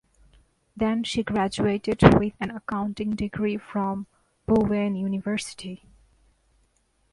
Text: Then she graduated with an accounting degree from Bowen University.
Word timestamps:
Then 0.75 1.03
she 1.03 1.21
graduated 1.21 2.01
with 2.17 2.33
an 2.39 2.49
accounting 2.49 3.11
degree 3.11 3.57
from 3.57 4.07
Bowen 4.47 4.95
University. 4.95 5.83